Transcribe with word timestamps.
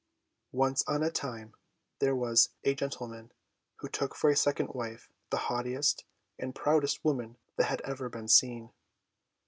Once 0.55 0.83
on 0.87 1.03
a 1.03 1.11
time 1.11 1.53
there 1.99 2.15
was 2.15 2.49
a 2.63 2.73
gentleman 2.73 3.31
who 3.75 3.87
took 3.87 4.15
for 4.15 4.31
a 4.31 4.35
second 4.35 4.69
wife 4.69 5.11
the 5.29 5.37
haughtiest 5.45 6.05
and 6.39 6.55
proudest 6.55 7.05
woman 7.05 7.37
that 7.57 7.65
had 7.65 7.81
ever 7.81 8.09
been 8.09 8.27
seen. 8.27 8.71